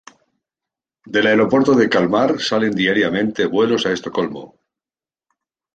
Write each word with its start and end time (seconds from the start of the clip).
Del 1.17 1.27
aeropuerto 1.31 1.75
de 1.75 1.87
Kalmar 1.87 2.39
salen 2.41 2.73
diariamente 2.73 3.45
vuelos 3.45 3.85
a 3.85 3.91
Estocolmo. 3.91 4.57